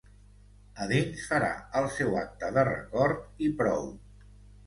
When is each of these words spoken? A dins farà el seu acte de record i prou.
A 0.83 0.85
dins 0.91 1.25
farà 1.33 1.51
el 1.81 1.85
seu 1.97 2.17
acte 2.21 2.49
de 2.55 2.63
record 2.69 3.45
i 3.49 3.51
prou. 3.61 3.85